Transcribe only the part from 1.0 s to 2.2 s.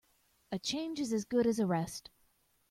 as good as a rest.